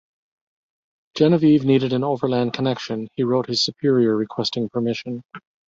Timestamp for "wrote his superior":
3.21-4.15